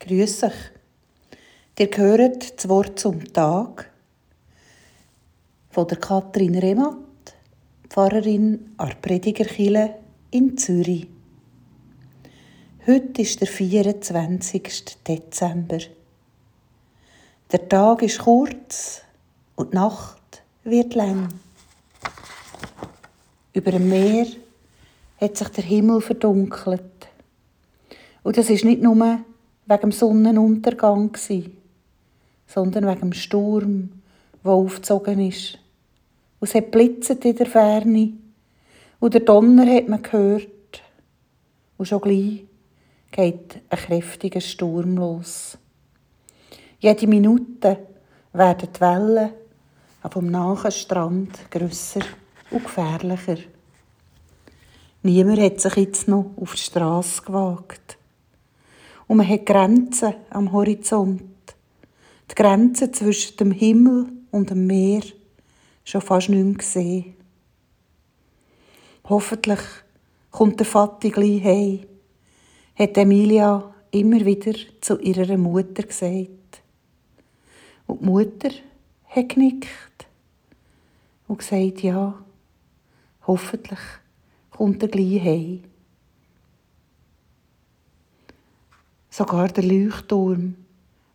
[0.00, 0.52] Grüß euch.
[1.78, 3.90] Ihr hört das Wort zum Tag
[5.68, 6.96] von der Katrin Rematt,
[7.86, 9.96] Pfarrerin an Predigerkille
[10.30, 11.06] in Zürich.
[12.86, 15.04] Heute ist der 24.
[15.06, 15.80] Dezember.
[17.52, 19.02] Der Tag ist kurz
[19.54, 21.28] und die Nacht wird lang.
[23.52, 24.26] Über dem Meer
[25.20, 26.84] hat sich der Himmel verdunkelt.
[28.22, 29.24] Und das ist nicht nur
[29.70, 31.16] wegen dem Sonnenuntergang,
[32.46, 33.90] sondern wegen dem Sturm,
[34.44, 35.58] der aufgezogen ist.
[36.40, 38.12] Und es hat blitzet in der Ferne.
[38.98, 40.82] Und der Donner hat man gehört.
[41.78, 42.44] Und schon gleich
[43.12, 45.56] geht ein kräftiger Sturm los.
[46.80, 47.78] Jede Minute
[48.32, 49.30] werden die Wellen
[50.10, 52.00] vom nahen Strand grösser
[52.50, 53.36] und gefährlicher.
[55.02, 57.99] Niemand hat sich jetzt noch auf die Straße gewagt.
[59.10, 61.24] Und man hat Grenzen am Horizont.
[62.30, 65.02] Die Grenze zwischen dem Himmel und dem Meer
[65.82, 67.16] schon fast nicht mehr gesehen.
[69.08, 69.58] Hoffentlich
[70.30, 71.80] kommt der Vati gleich heim,
[72.76, 76.62] hat Emilia immer wieder zu ihrer Mutter gesagt.
[77.88, 78.50] Und die Mutter
[79.06, 80.06] hat genickt
[81.26, 82.14] und gesagt, ja,
[83.26, 83.80] hoffentlich
[84.52, 85.69] kommt er gleich heim.
[89.10, 90.54] Sogar der Leuchtturm,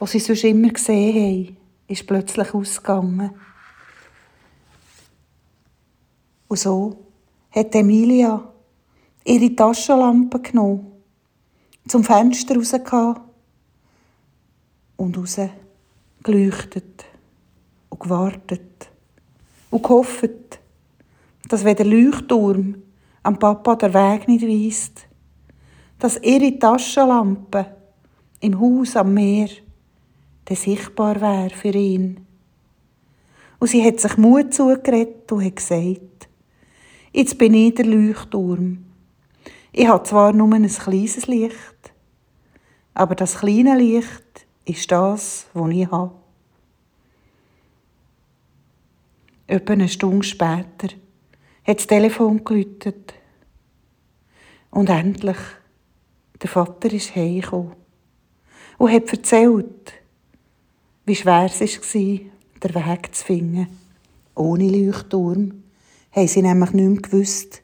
[0.00, 1.56] den sie sonst immer gesehen haben,
[1.88, 3.32] ist plötzlich ausgegangen.
[6.46, 7.04] Und so
[7.50, 8.48] hat Emilia
[9.24, 10.86] ihre Taschenlampe genommen,
[11.88, 13.20] zum Fenster rausgehauen
[14.96, 15.40] und raus
[16.22, 17.04] geleuchtet
[17.88, 18.88] und gewartet
[19.70, 20.60] und gehofft,
[21.48, 22.76] dass wenn der Leuchtturm
[23.22, 25.06] am Papa der Weg nicht weist,
[25.98, 27.79] dass ihre Taschenlampe
[28.40, 29.48] im Haus am Meer
[30.50, 32.26] der sichtbar wäre für ihn.
[33.60, 36.28] Und sie hat sich Mut zugeredet und hat gesagt,
[37.12, 38.84] jetzt bin ich der Leuchtturm.
[39.72, 41.92] Ich habe zwar nur ein kleines Licht,
[42.94, 46.16] aber das kleine Licht ist das, was ich habe.
[49.46, 50.88] Etwa eine Stunde später
[51.64, 53.14] hat das Telefon geläutet.
[54.70, 55.38] Und endlich,
[56.42, 57.79] der Vater ist heimgekommen
[58.80, 59.92] und hat erzählt,
[61.04, 63.66] wie schwer es war, den Weg zu finden.
[64.34, 65.64] Ohne Leuchtturm
[66.12, 67.62] haben sie nämlich nicht mehr gewusst,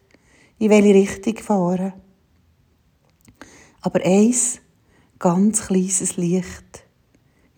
[0.58, 1.94] in welche Richtung fahren.
[3.80, 4.60] Aber eins,
[5.18, 6.84] ganz kleines Licht,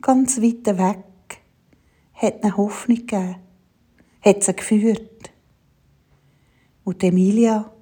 [0.03, 1.41] ganz weit weg,
[2.15, 3.37] hat eine Hoffnung gegeben,
[4.21, 5.33] hat sie geführt.
[6.85, 7.73] Und Emilia,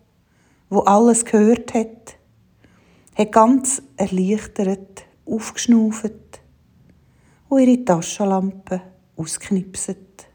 [0.70, 2.16] wo alles gehört hat,
[3.14, 6.12] hat ganz erleichtert aufgeschnauft
[7.48, 8.80] und ihre Taschenlampe
[9.16, 10.26] ausknipset.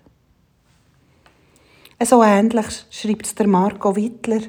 [2.03, 4.41] So ähnlich schreibt es Marco Wittler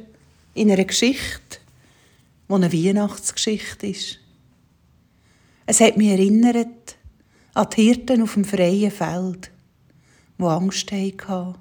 [0.54, 1.58] in einer Geschichte,
[2.48, 4.18] die eine Weihnachtsgeschichte ist.
[5.66, 6.96] Es hat mich erinnert
[7.54, 9.50] an die Hirten auf dem freien Feld,
[10.38, 11.54] die Angst hatten,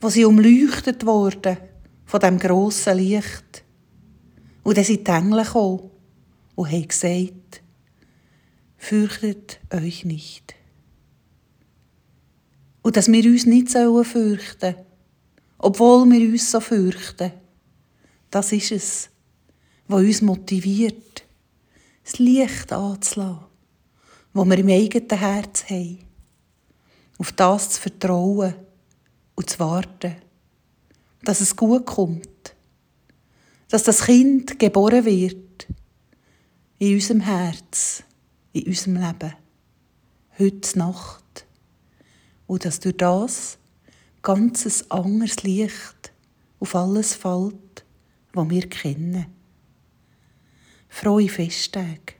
[0.00, 1.56] wo sie umleuchtet wurden
[2.04, 3.64] von dem grossen Licht.
[4.64, 5.90] Und dann sind die Engel gekommen
[6.56, 7.62] und haben gesagt,
[8.80, 10.54] fürchtet euch nicht.
[12.82, 14.86] Und dass wir uns nicht fürchten sollen,
[15.58, 17.30] obwohl wir uns so fürchten,
[18.30, 19.10] das ist es,
[19.86, 21.24] was uns motiviert,
[22.02, 23.44] das Licht anzulassen,
[24.32, 25.98] das wir im eigenen Herz haben,
[27.18, 28.54] auf das zu vertrauen
[29.34, 30.16] und zu warten,
[31.22, 32.54] dass es gut kommt,
[33.68, 35.68] dass das Kind geboren wird
[36.78, 38.04] in unserem Herz
[38.52, 39.34] in unserem Leben.
[40.38, 41.46] Heute Nacht.
[42.46, 43.58] Und dass durch das
[44.22, 46.12] ganzes anderes Licht
[46.58, 47.84] auf alles fällt,
[48.32, 49.26] was wir kennen.
[50.88, 52.19] Frohe Festtage.